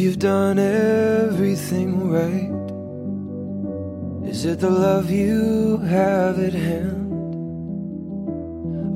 [0.00, 2.50] you've done everything right?
[4.30, 7.12] Is it the love you have at hand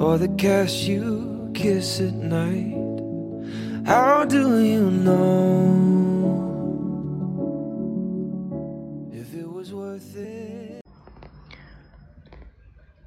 [0.03, 2.73] or the kiss you kiss at night?
[3.85, 5.93] How do you know
[9.13, 10.84] if it was worth it?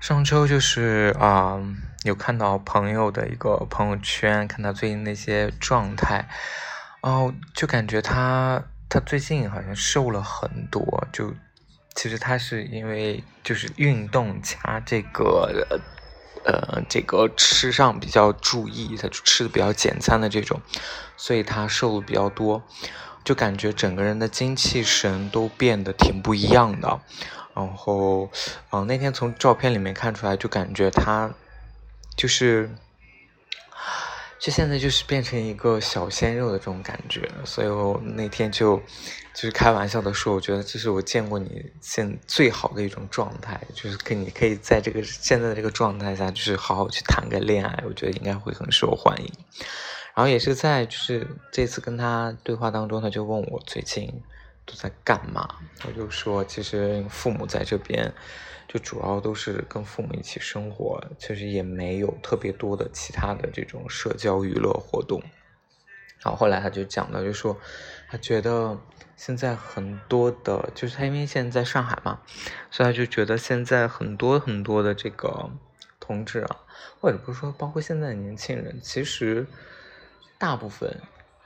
[0.00, 1.58] 上周就是啊、
[2.02, 6.28] 有看到朋友的一个朋友圈，看他最近那些状态，
[7.00, 11.34] 哦，就感觉他他最近好像瘦了很多，就
[11.94, 15.66] 其实他是因为就是运动加这个
[16.44, 20.60] 呃这个吃上比较注意，他就吃的比较简餐的这种，
[21.16, 22.62] 所以他瘦的比较多，
[23.24, 27.00] 就感觉整个人的精气神都变得挺不一样的。
[27.54, 28.28] 然后，
[28.70, 31.32] 嗯、那天从照片里面看出来，就感觉他
[32.16, 32.68] 就是，
[34.40, 38.76] 就现在就是变成一个小鲜肉的这种感觉，所以我那天就
[39.32, 49.32] 就是开玩笑的说，我觉得这是我见过你现最好的一种状态，就是跟你可以在这个现在的这个状态下，就是好好去谈个恋爱，我觉得应该会很受欢迎。
[50.14, 54.22] 然后也是在就是这次跟他对话当中，他就问我最近
[54.66, 55.48] 都在干嘛，
[55.86, 58.12] 我就说其实父母在这边
[58.66, 65.22] 就主要都是跟父母一起生活，其实也没有特别多的其他的这种社交娱乐活动。
[66.20, 67.58] 然后后来他就讲到，就说
[68.08, 68.80] 他觉得
[69.14, 72.22] 现在很多的，就是他因为现在在上海嘛，
[72.70, 75.50] 所以他就觉得现在很多很多的这个
[76.00, 76.56] 同志啊，
[76.98, 79.46] 或者不是说包括现在的年轻人，其实
[80.38, 80.98] 大部分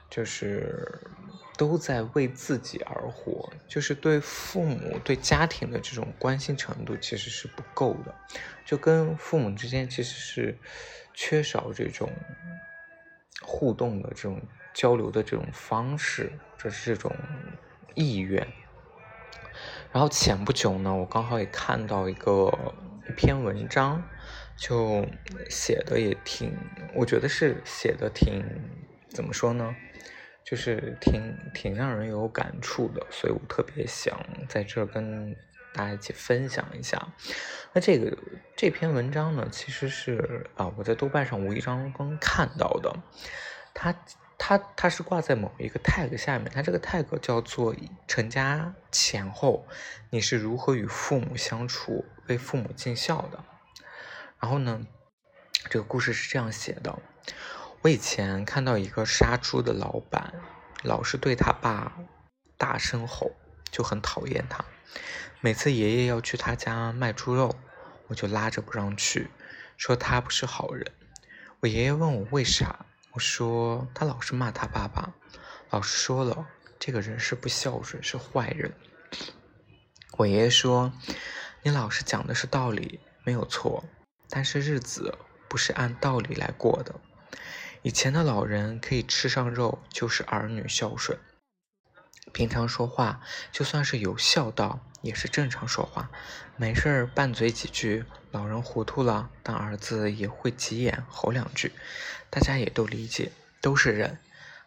[0.09, 1.01] 就是
[1.59, 8.15] 都在为自己而活，就是对父母、对家庭的这种关心程度其实是不够的，
[8.65, 10.59] 就跟父母之间其实是
[11.13, 12.11] 缺少这种
[13.43, 14.41] 互动的这种
[14.73, 17.13] 交流的这种方式，这是这种
[17.95, 18.47] 意愿。
[19.91, 22.57] 然后前不久呢，我刚好也看到一个
[23.09, 24.01] 一篇文章，
[24.57, 25.05] 就
[25.51, 26.57] 写的也挺，
[26.95, 28.45] 我觉得是写的挺，
[29.09, 29.75] 怎么说呢，
[30.48, 35.36] 就是挺挺让人有感触的，所以我特别想在这儿跟
[35.75, 37.06] 大家一起分享一下。
[37.75, 38.16] 那这个
[38.56, 42.97] 这篇文章呢，其实是啊我在豆瓣上无意当中看到的，
[43.75, 43.94] 它
[44.38, 47.76] 它它是挂在某一个 tag 下面，它这个 tag 叫做
[48.06, 49.66] 成家前后
[50.09, 53.44] 你是如何与父母相处，为父母尽孝的。
[54.41, 54.80] 然后呢，
[55.69, 56.98] 这个故事是这样写的：
[57.81, 60.34] 我以前看到一个杀猪的老板，
[60.83, 61.97] 老是对他爸
[62.56, 63.31] 大声吼，
[63.71, 64.65] 就很讨厌他。
[65.41, 67.55] 每次爷爷要去他家卖猪肉，
[68.09, 69.31] 我就拉着不让去，
[69.77, 70.91] 说他不是好人。
[71.61, 75.15] 我爷爷问我为啥，我说他老是骂他爸爸，
[75.71, 76.49] 老师说了，
[76.81, 78.75] 这个人是不孝顺，是坏人。
[80.16, 80.93] 我爷爷说，
[81.62, 83.84] 你老师讲的是道理，没有错，
[84.28, 85.16] 但是日子
[85.49, 86.93] 不是按道理来过的。
[87.83, 91.19] 以前的老人可以吃上肉，就是儿女孝顺。
[92.33, 93.21] 平常说话，
[93.53, 96.11] 就算是有孝道，也是正常说话，
[96.56, 98.05] 没事儿拌嘴几句。
[98.31, 101.72] 老人糊涂了，但儿子也会急眼吼两句，
[102.28, 104.19] 大家也都理解，都是人。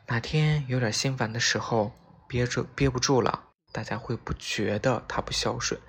[0.07, 1.93] 哪天有点心烦的时候，
[2.28, 5.79] 憋着憋不住了，大家会不觉得他不孝顺，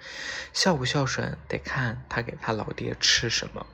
[0.52, 3.66] 孝不孝顺得看他给他老爹吃什么。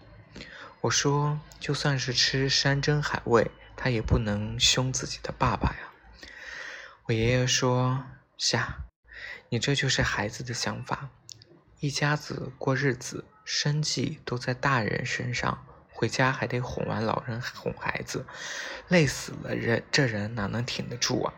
[0.81, 5.79] 我说，就算是吃山珍海味，他也不能凶自己的爸爸呀。
[7.07, 8.05] 我爷爷说
[8.39, 8.85] ：“夏，
[9.49, 11.09] 你这就是孩子的想法。
[11.81, 18.25] 一家子过日子，生计都在大人身上，回家还得哄完老人哄孩子，
[18.87, 21.35] 累死了人，这人哪能挺得住啊？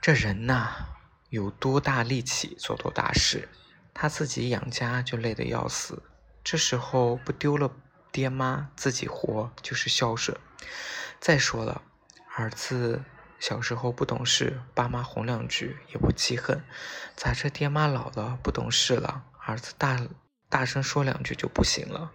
[0.00, 0.72] 这人呐，
[1.28, 3.50] 有多大力气做多大事，
[3.92, 6.02] 他自己养家就累得要死，
[6.42, 7.70] 这时候不丢了
[8.16, 10.34] 爹妈，自己活就是孝顺。
[11.20, 11.82] 再说了，
[12.34, 13.04] 儿子。”
[13.38, 16.64] 小时候不懂事，爸妈哄两句也不记恨，
[17.14, 20.00] 咋这爹妈老了不懂事了，儿子大
[20.48, 22.10] 大声说两句就不行了，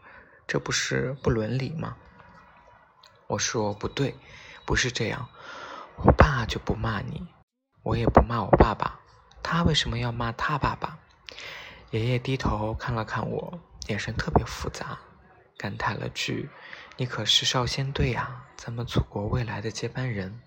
[0.47, 1.95] 这不是不伦理吗？
[3.27, 4.17] 我说不对，
[4.65, 5.29] 不是这样，
[5.97, 7.27] 我爸就不骂你，
[7.83, 8.99] 我也不骂我爸爸，
[9.43, 10.97] 他为什么要骂他爸爸？
[11.91, 13.59] 爷爷低头看了看我，
[13.89, 14.97] 眼神特别复杂，
[15.61, 16.49] 感叹了句
[16.97, 20.41] ：“你可是少先队呀，咱们祖国未来的接班人。”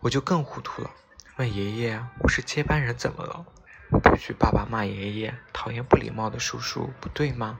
[0.00, 0.90] 我就更糊涂了，
[1.36, 3.46] 问爷爷：“我是接班人怎么了？
[3.90, 7.58] 我不许爸爸骂爷爷，讨厌不礼貌的叔叔，不对吗？”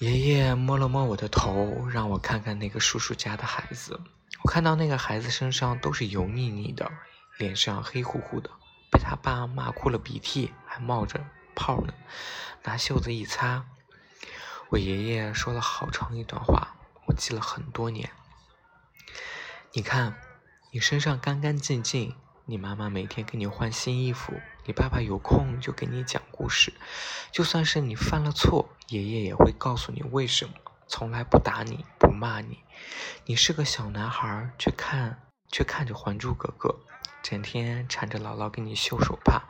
[0.00, 3.98] 爷爷摸了摸我的头，让我看看那个叔叔家的孩子。
[4.42, 6.92] 我看到那个孩子身上都是油腻腻的，
[7.38, 8.50] 脸上黑乎乎的。
[8.90, 11.94] 被他爸骂哭了，鼻涕还冒着泡呢。
[12.64, 13.64] 拿袖子一擦，
[14.74, 16.74] 我爷爷说了好长一段话，
[17.06, 18.10] 我记了很多年。
[19.72, 20.18] 你看，
[20.72, 24.32] 你身上干干净净，你妈妈每天给你换新衣服，
[24.64, 26.74] 你爸爸有空就给你讲故事。
[27.30, 30.54] 就算是你犯了错，爷爷也会告诉你为什么，
[30.88, 32.64] 从来不打你不骂你。
[33.26, 35.22] 你是个小男孩，却看
[35.52, 36.70] 却看着《还珠格格》。
[37.22, 39.44] 整天缠着姥姥给你绣手帕，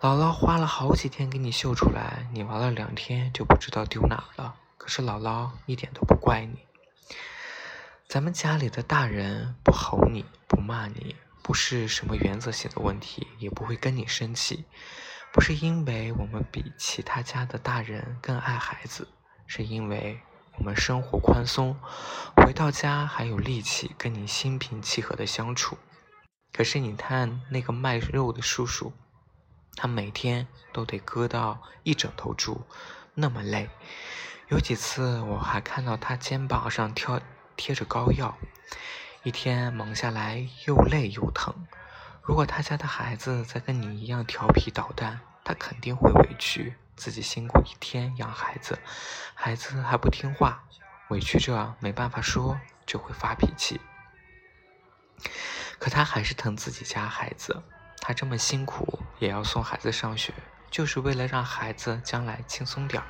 [0.00, 4.54] 姥姥花了好几天给你绣出来，你玩了两天就不知道丢哪儿了。
[4.78, 6.58] 可是姥姥一点都不怪你。
[8.08, 14.64] 咱们家里的大人不吼你不骂你，不是什么原则性的问题，也不会跟你生气，
[15.34, 19.06] 不是因为我们比其他家的大人更爱孩子，
[19.46, 20.18] 是因为
[20.56, 21.76] 我们生活宽松，
[22.38, 25.76] 回到家还有力气跟你心平气和的相处。
[26.54, 28.94] 可是你看那个卖肉的叔叔，
[29.76, 32.66] 他每天都得割到一整头猪，
[33.14, 33.70] 那么累。
[34.48, 37.22] 有几次我还看到他肩膀上贴
[37.56, 38.36] 贴着膏药，
[39.22, 41.54] 一天忙下来又累又疼。
[42.22, 48.78] 如果他家的孩子再跟你一样调皮捣蛋，他肯定会委屈自己辛苦一天养孩子，
[49.34, 50.64] 孩子还不听话，
[51.08, 53.80] 委屈着没办法说，就会发脾气。
[55.78, 57.62] 可他还是疼自己家孩子，
[58.10, 60.34] 他这么辛苦也要送孩子上学，
[60.68, 63.06] 就是为了让孩子将来轻松点儿。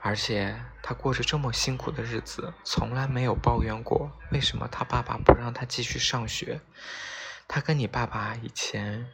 [0.00, 6.62] 而且他过着这么辛苦的日子，从来没有抱怨过为什么他爸爸不让他继续上学。
[7.46, 9.06] 他跟你爸爸以前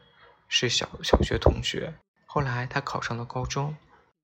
[0.47, 1.93] 是小小学同学，
[2.25, 3.77] 后来他考上了高中，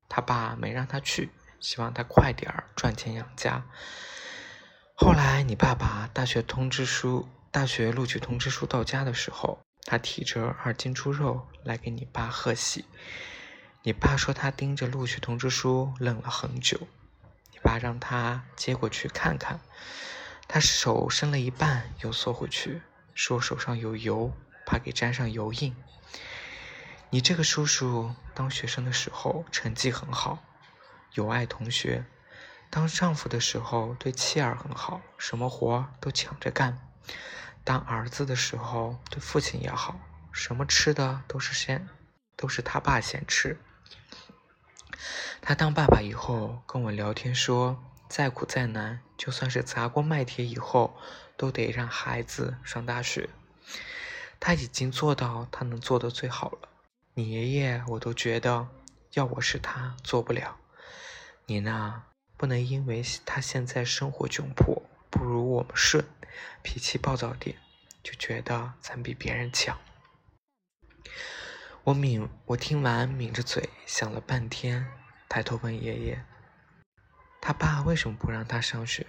[0.09, 3.65] 他爸没让他去，希望他快点儿赚钱养家。
[4.95, 7.29] 后来你爸爸大学通知书。
[7.51, 12.85] 大学录取通知书到家的时候，他提着二斤猪肉来给你爸贺喜。
[13.83, 16.77] 你爸说他盯着录取通知书愣了很久，
[17.53, 19.61] 你爸让他接过去看看，
[20.49, 22.83] 他手伸了一半又缩回去，
[23.15, 24.33] 说手上有油，
[24.67, 25.77] 怕给沾上油印。
[27.11, 30.43] 你这个叔叔当学生的时候成绩很好，
[31.15, 32.03] 有爱同学；
[32.69, 36.77] 当丈夫的时候对妻儿很好，什么活都抢着干。
[37.67, 39.99] 当儿子的时候，对父亲也好，
[40.31, 41.89] 什么吃的都是先，
[42.37, 43.59] 都是他爸先吃。
[45.43, 50.97] 他当爸爸以后跟我聊天说，再苦再难，就算是砸锅卖铁以后，
[51.37, 53.29] 都得让孩子上大学。
[54.39, 56.69] 他已经做到他能做的最好了。
[57.15, 58.69] 你爷爷我都觉得，
[59.15, 60.57] 要我是他做不了。
[61.47, 62.05] 你呢，
[62.37, 66.05] 不能因为他现在生活窘迫，不如我们顺。
[66.63, 67.57] 脾气暴躁点，
[68.07, 69.77] 就觉得咱比别人强。
[71.83, 74.87] 我抿，我听完抿着嘴想了半天，
[75.29, 76.25] 抬头问爷爷
[77.43, 79.05] ：“他爸为什么不让他上学？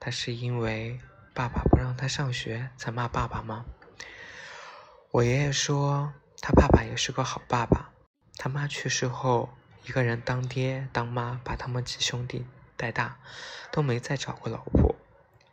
[0.00, 0.98] 他是因为
[1.32, 3.64] 爸爸不让他上学才骂爸爸吗？”
[5.12, 7.92] 我爷爷说：“他爸爸也是个好爸爸，
[8.34, 9.50] 他妈去世后，
[9.84, 12.44] 一个人当爹当妈，把他们几兄弟
[12.76, 13.20] 带大，
[13.70, 14.96] 都没再找过老婆。”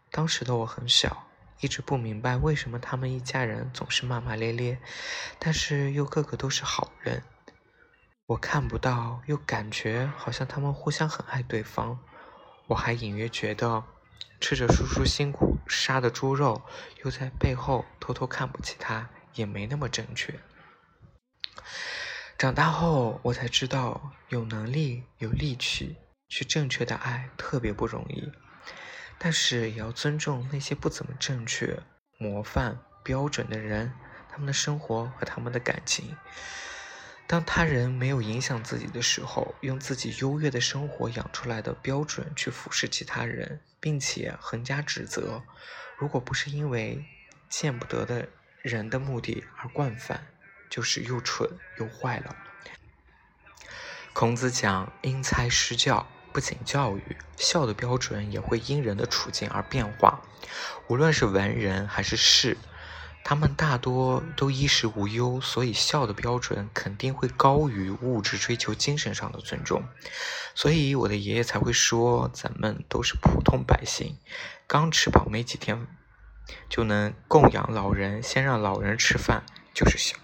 [0.10, 1.26] 当时的我很小，
[1.59, 4.79] 一直不明白为什么他们一家人总是骂骂咧咧，
[5.39, 7.23] 但是又个个都是好人。
[8.27, 11.99] 我看不到，又感觉好像他们互相很爱对方。
[12.67, 13.83] 我还隐约觉得，
[14.39, 16.61] 吃着叔叔辛苦杀的猪肉，
[17.03, 20.37] 又在背后偷偷看不起他，也没那么正确。
[22.37, 25.95] 长大后，我才知道，有能力、有力气
[26.27, 28.31] 去正确的爱，特别不容易。
[29.19, 31.81] 但是也要尊重那些不怎么正确、
[32.17, 33.91] 模范标准的人，
[34.29, 36.15] 他们的生活和他们的感情。
[37.25, 45.43] 当他人没有影响自己的时候，用自己优越的生活养出来的标准去俯视其他人，并且横加指责，
[45.97, 47.03] 如果不是因为
[47.50, 48.29] 见不得的
[48.62, 50.27] 人的目的而惯犯，
[50.69, 52.36] 就是又蠢又坏了。
[54.13, 56.07] 孔子讲：“因材施教。”
[56.38, 60.22] 不仅教育孝的标准也会因人的处境而变化。
[60.88, 62.60] 无论是文人还是士，
[63.24, 69.84] 他们大多都衣食无忧，所以孝的标准肯定会高于物质追求精神上的尊重。
[70.53, 74.20] 所以我的爷爷才会说，咱们都是普通百姓，
[74.67, 75.88] 刚吃饱没几天，
[76.70, 80.15] 就能供养老人，先让老人吃饭就是孝。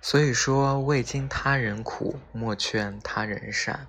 [0.00, 3.86] 所以说，未经他人苦，莫劝他人善。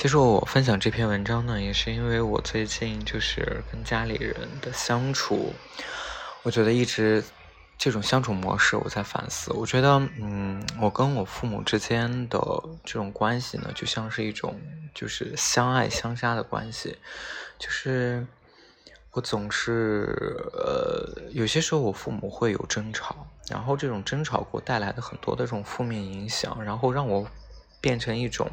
[0.00, 5.52] 其实我分享这篇文章呢，也是因为我最近就是跟家里人的相处，
[6.42, 7.22] 我觉得一直
[7.76, 9.52] 这种相处模式，我在反思。
[9.52, 12.40] 我觉得，嗯，我跟我父母之间的
[12.82, 14.58] 这种关系呢，就像是一种
[14.94, 16.96] 就是相爱相杀的关系，
[17.58, 18.26] 就是
[19.10, 27.26] 我总是呃，有些时候我父母会有争吵，然后这种争吵给我带来的很多的这种负面影响，然后让我
[27.82, 28.50] 变成一种。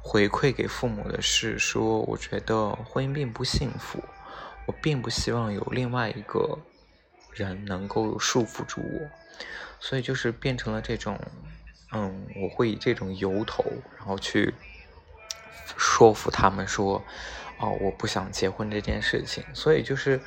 [0.00, 4.02] 回馈给父母的是说，我觉得婚姻并不幸福，
[4.66, 6.58] 我并不希望有另外一个
[7.32, 9.10] 人能够束缚住我，
[9.80, 11.18] 所以就是变成了这种，
[11.92, 13.64] 嗯，我会以这种由头，
[13.96, 14.54] 然后去
[15.76, 17.04] 说服他们说，
[17.58, 20.20] 哦，我不想结婚这件事情，所以就是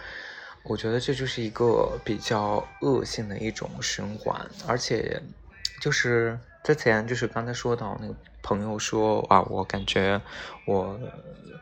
[0.64, 5.22] 我觉得这就是一个比较恶性的一种循环，而且
[5.80, 8.16] 就是之前就是刚才说到那个。
[8.44, 10.20] 朋友说啊，我感觉
[10.66, 11.00] 我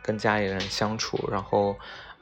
[0.01, 1.77] 跟家里人相处，然后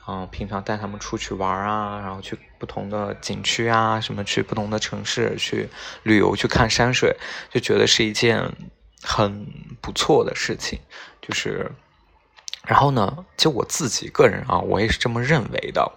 [0.07, 5.69] 嗯，平常带他们出去玩啊，然后去不同的景区啊，什么去不同的城市去
[6.01, 7.15] 旅游，去看山水，
[7.51, 8.51] 就觉得是一件
[9.03, 9.45] 很
[9.79, 10.79] 不错的事情。
[11.21, 11.71] 就是，
[12.65, 15.91] 然后呢，就我自己个人啊，我也是这么认为的。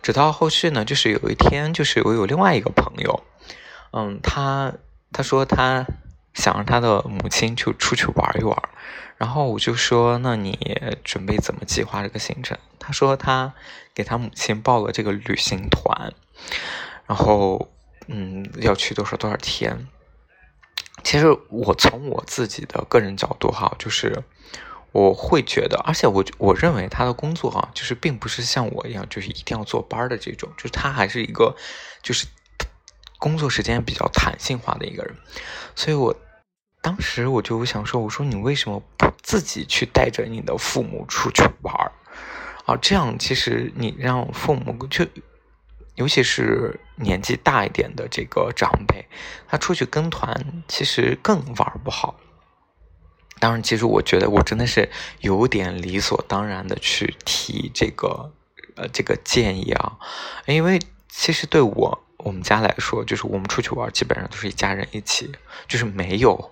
[0.00, 3.22] 直到后续呢，就是有一天，就是我有另外一个朋友，
[3.92, 4.72] 嗯，他
[5.12, 5.86] 他说他。
[6.36, 8.54] 想让他的母亲就出去玩一玩，
[9.16, 13.54] 然后我就说：“那你准备怎么计划这个行程？”他说他
[13.94, 16.12] 给他母亲报了这个旅行团，
[17.06, 17.72] 然后
[18.06, 19.88] 嗯要去多少多少天。
[21.02, 24.22] 其实我从我自己的个人角度哈，就是
[24.92, 31.56] 我会觉得，而且我我认为他的工作哈，就是并不是像我一样，就是一定要坐班的这种，就是他还是一个
[32.02, 32.26] 就是
[33.18, 35.16] 工作时间比较弹性化的一个人，
[35.74, 36.14] 所以我。
[36.86, 41.90] 当时我就想说，我说你为什么不自己去带着你的父母出去玩儿
[42.64, 42.76] 啊？
[42.80, 45.04] 这样其实你让父母就，
[45.96, 49.04] 尤其是年纪大一点的这个长辈，
[49.48, 52.20] 他出去跟团其实更玩不好。
[53.40, 54.88] 当然，其实我觉得我真的是
[55.18, 58.32] 有点理所当然的去提这个
[58.76, 59.98] 呃这个建议啊，
[60.46, 60.78] 因为
[61.08, 62.05] 其实对我。
[62.26, 65.30] 我们家来说，就是我们出去玩，基本上都是一家人一起，
[65.68, 66.50] 就是没有，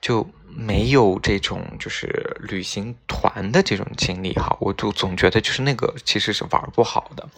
[0.00, 4.56] 就没有这种就是旅行团的这种经历哈。
[4.60, 7.28] 我就总觉得就是那个其实是玩不好的。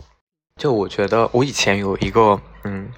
[0.60, 2.90] 就我觉得我以前有一个嗯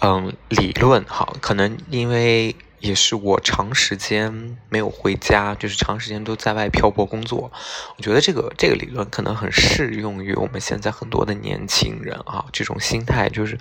[0.00, 2.56] 嗯理论哈，可能因为。
[2.80, 7.50] 也是我长时间没有回家，就是长时间都在外漂泊工作。
[7.96, 13.58] 我觉得这个这个理论可能很适用于我们现在很多的年轻人啊，这种心态就是，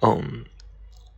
[0.00, 0.44] 嗯，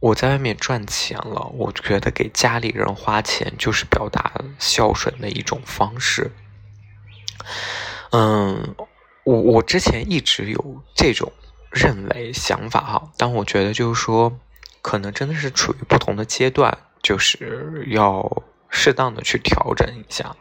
[0.01, 6.31] 我在外面赚钱了，我觉得给家里人花钱就是表达孝顺的一种方式。
[8.11, 8.75] 嗯，
[9.25, 11.33] 我我之前一直有这种
[11.71, 14.39] 认为想法哈，但我觉得就是说，
[14.83, 16.77] 可能真的是处于不同的阶段。
[17.03, 20.37] 就是要适当的去调整一下，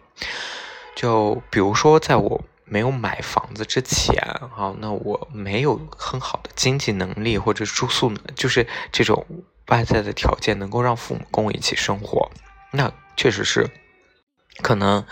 [0.95, 4.15] 就比如说，在我没有买房子之前，
[4.55, 9.25] 啊，那我没有很好的经济能力或者住宿，就是这种
[9.67, 12.31] 外在的条件能够让父母跟我一起生活，
[12.71, 13.69] 那确实是
[14.61, 15.03] 可能，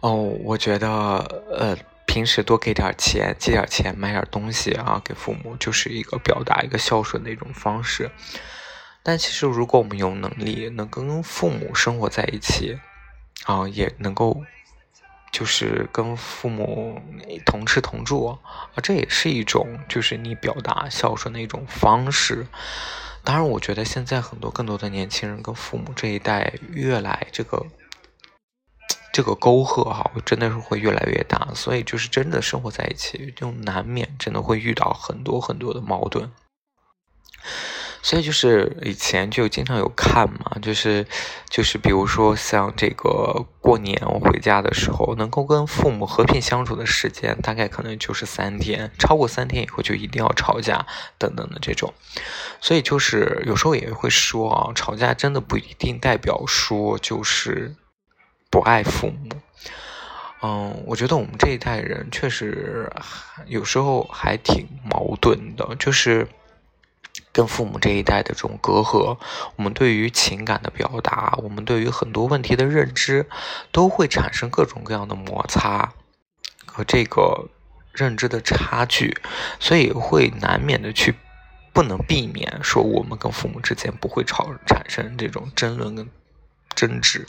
[0.00, 0.12] 哦，
[0.44, 0.88] 我觉得，
[1.50, 8.10] 呃，平时多给点钱，借点钱买点东西啊，给父母就是一个表达一个孝顺的一种方式。
[9.08, 12.76] 但其实，如果我们有能力能跟父母生活在一起，
[13.44, 14.42] 啊，也能够
[15.30, 17.00] 就是跟父母
[17.44, 18.40] 同吃同住啊，
[18.82, 22.48] 这也是一种就是你表达孝顺的一种方式。
[23.22, 27.64] 当然，我觉得现在很多更多的年轻人跟父母这一代越来这个
[29.12, 31.54] 这个沟壑哈，真的是会越来越大。
[31.54, 36.32] 所以，就是真的生活在一起，就难免真的会遇到很多很多的矛盾。
[38.06, 41.04] 所以就是以前就经常有看嘛，就是
[41.50, 50.86] 就是比如说像这个过年我回家的时候，能够跟父母和平相处的时间大概可能就是三天，超过三天以后就一定要吵架
[51.18, 51.92] 等等的这种。
[52.60, 57.74] 所以就是有时候也会说啊，吵架真的不一定代表说就是
[58.48, 59.28] 不爱父母。
[60.42, 62.88] 嗯，我觉得我们这一代人确实
[63.46, 66.28] 有时候还挺矛盾的，就是。
[67.36, 69.18] 跟父母这一代的这种隔阂，
[69.56, 73.26] 我们对于情感的表达，我们对于很多问题的认知，
[73.70, 75.92] 都会产生各种各样的摩擦
[76.64, 77.50] 和这个
[77.92, 79.14] 认知的差距，
[79.60, 81.14] 所以会难免的去
[81.74, 86.08] 不能避免说我们跟父母之间不会吵产生这种争论跟
[86.74, 87.26] 争执。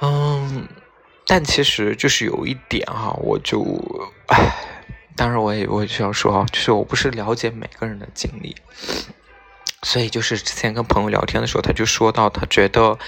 [0.00, 0.66] 嗯，
[1.26, 4.75] 但其实就是有一点哈，我就唉。
[5.16, 8.54] 当然，我也我也需要说啊，就是我不是了解每个人的经历，
[9.82, 12.98] 所以就是之前跟朋友聊天的时候，他就说到，他觉得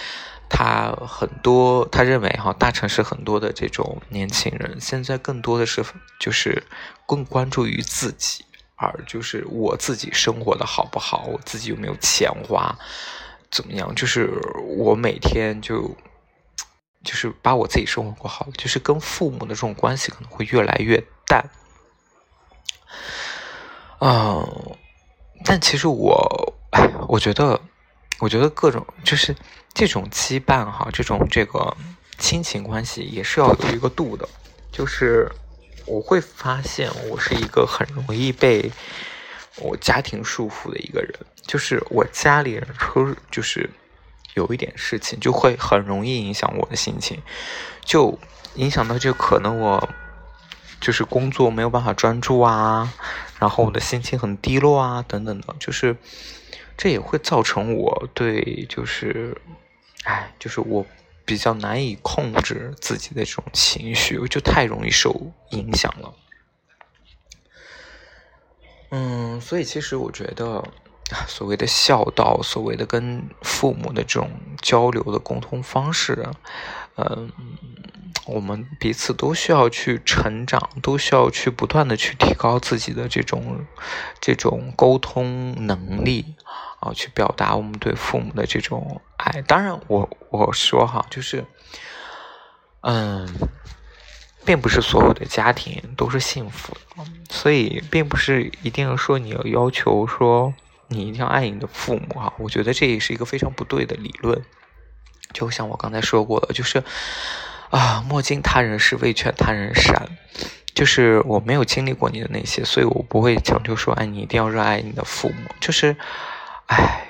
[0.48, 5.84] 他很多，他认为哈，大城市很多的这种年轻人，现在更多的是
[6.18, 6.64] 就是
[7.06, 8.44] 更关注于自己，
[8.76, 12.74] 而就是我自己生活的好不好，我自己有没有钱花，
[13.50, 14.30] 怎么样，就是
[14.78, 15.94] 我每天就
[17.04, 21.44] 就是把我自己生活过好，就是跟父母的这种关系可能会越来越淡。
[24.00, 24.76] 嗯，
[25.44, 26.54] 但其实我，
[27.08, 27.60] 我觉得，
[28.20, 29.34] 我觉得各种就是
[29.74, 31.76] 这种羁绊哈，这种这个
[32.16, 34.28] 亲情关系也是要有一个度的。
[34.70, 35.28] 就是
[35.84, 38.70] 我会发现，我是一个很容易被
[39.56, 41.12] 我家庭束缚的一个人。
[41.42, 43.68] 就是我家里人说，就是
[44.34, 47.20] 有一点事情，就会很容易影响我的心情，
[47.84, 48.16] 就
[48.54, 49.88] 影响到就可能我。
[50.80, 52.92] 就是工作没有办法专注啊，
[53.38, 55.96] 然后我的心情很低落啊，等等的，就是
[56.76, 59.36] 这也会造成我对就是，
[60.04, 60.86] 哎，就是我
[61.24, 66.14] 比较难以控制自己的这种情绪，就太容易受影响了。
[68.90, 70.64] 嗯，所以其实我觉得，
[71.26, 74.30] 所谓的孝道，所谓的跟父母的这种
[74.62, 76.26] 交流的沟通方式，
[76.98, 77.32] 嗯。
[78.26, 83.64] 我们彼此都需要去成长，都需要去不断的去提高自己的这种
[84.20, 86.34] 这种沟通能力
[86.78, 89.40] 啊，去表达我们对父母的这种爱。
[89.40, 91.42] 当然，我我说哈，就是
[92.82, 93.26] 嗯，
[94.44, 100.52] 并不是所有的家庭都是幸福的，所以并不是一定说你要要求说
[100.88, 102.34] 你一定要爱你的父母哈。
[102.38, 104.44] 我觉得这也是一个非常不对的理论。
[105.32, 106.82] 就像我刚才说过的，就是。
[107.70, 110.08] 啊，莫经他人事，未劝他人善。
[110.72, 115.50] 就是我没有经历过你的那些，所以我不会强求说，哎，你一定要热爱你的父母。
[115.60, 115.94] 就是，
[116.68, 117.08] 哎，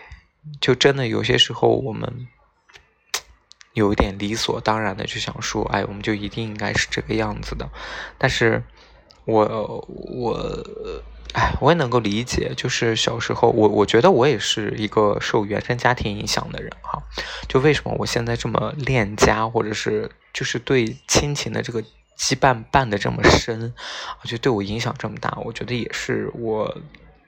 [0.60, 2.26] 就真的有些时候，我们
[3.74, 7.70] 有一点理所当然的就想说，哎，我们就一定应该是这个样子的。
[8.18, 8.64] 但是，
[9.26, 10.66] 我我。
[11.34, 17.02] 哎，我也能够理解，就是小时候，我我觉得我也是一个受原生家庭影响的人哈。
[17.48, 21.82] 就为什么我现在这么恋家，或者是就是对亲情的这个
[22.18, 23.72] 羁绊绊的这么深，
[24.22, 26.76] 我觉得对我影响这么大，我觉得也是我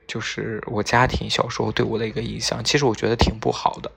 [0.07, 2.63] 就是我家庭小时候对我的一个影响。
[2.63, 3.91] 其实我觉得挺不好的，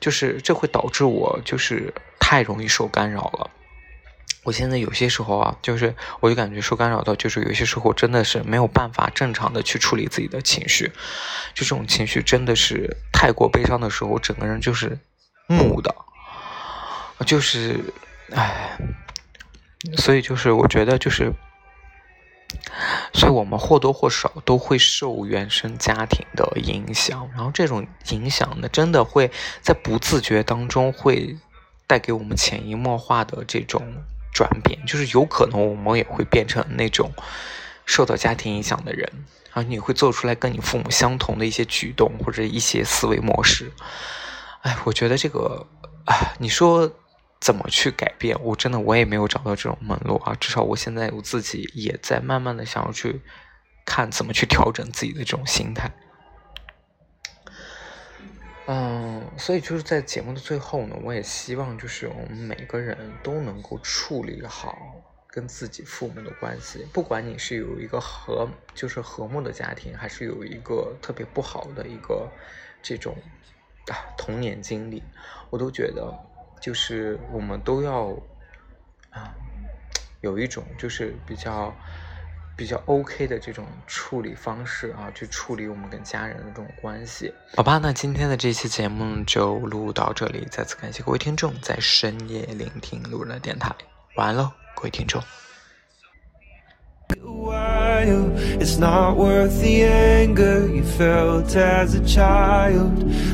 [0.00, 3.50] 就是这会导致我就是太容易受干扰了。
[4.42, 10.86] 我现在有些时候啊，就是我就感觉受干扰到，就是有些时候真的是没有办法正常的去处理自己的情绪，
[11.52, 14.98] 就这种情绪真的是太过悲伤的时候，整个人就是
[15.50, 15.94] 木的，
[17.26, 17.92] 就是
[18.32, 18.78] 唉，
[19.96, 21.32] 所以就是我觉得就是，
[23.12, 31.36] 所以我们或多或少都会受原生家庭的影响，然后这种影响呢，真的会在不自觉当中会
[31.86, 33.82] 带给我们潜移默化的这种。
[34.32, 37.12] 转变就是有可能我们也会变成那种
[37.84, 43.72] 受到家庭影响的人，啊，你会做出来跟你父母相同的一些举动或者一些思维模式。
[44.62, 45.66] 哎，我觉得这个
[46.04, 46.90] 啊，你说
[47.40, 48.36] 怎么去改变？
[48.42, 50.34] 我真的我也没有找到这种门路啊。
[50.38, 53.22] 至少我现在我自己也在慢慢的想要去
[53.86, 55.90] 看怎么去调整自己的这种心态。
[58.66, 64.76] 嗯，所以就是在节目的最后呢，我也希望就是我们每个人都能够处理好
[65.26, 72.30] 跟自己父母的关系，不管你是有一个和就是和睦的家庭，还是有一个特别不好的一个
[72.80, 73.16] 这种
[73.88, 75.02] 啊童年经历，
[75.50, 76.12] 我都觉得
[76.60, 78.08] 就是我们都要
[79.10, 79.34] 啊
[80.20, 81.74] 有一种就是比较。
[82.56, 87.32] 比较 OK 的这种处理方式啊，去处理我们跟家人的这种关系。
[87.56, 93.74] 好吧，那今天的这期节目就录到这里，再次感谢各位听众在深夜聆听路人的电台。
[94.16, 95.22] 晚安喽，各位听众。
[98.60, 102.92] It's not worth the anger you felt as a child.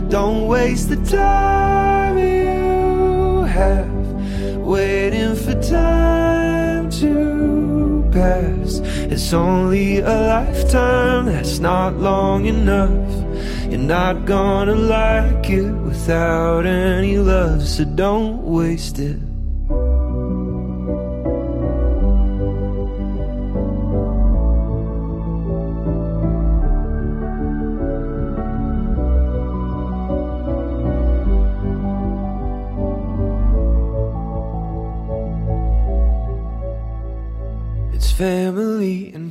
[0.09, 3.91] Don't waste the time you have
[4.65, 8.79] waiting for time to pass.
[9.13, 13.11] It's only a lifetime that's not long enough.
[13.69, 19.26] You're not gonna like it without any love, so don't waste it.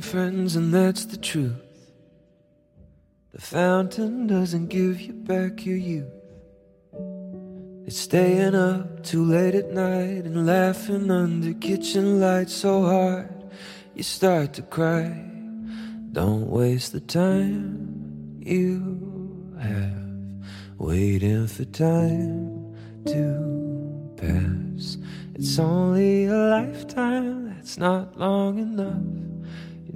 [0.06, 1.52] Friends, and that's the truth.
[3.32, 6.06] The fountain doesn't give you back your youth.
[7.86, 13.32] It's staying up too late at night and laughing under kitchen lights so hard
[13.94, 15.08] you start to cry.
[16.12, 20.06] Don't waste the time you have
[20.78, 22.74] waiting for time
[23.06, 24.98] to pass.
[25.34, 29.25] It's only a lifetime, that's not long enough.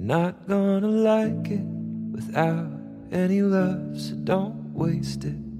[0.01, 1.61] Not gonna like it
[2.11, 2.71] without
[3.11, 5.50] any love, so don't waste it.